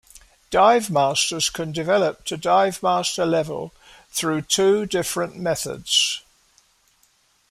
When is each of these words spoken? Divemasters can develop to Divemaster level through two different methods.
Divemasters 0.49 1.53
can 1.53 1.71
develop 1.71 2.23
to 2.25 2.35
Divemaster 2.35 3.29
level 3.29 3.71
through 4.11 4.41
two 4.41 4.87
different 4.87 5.37
methods. 5.37 6.23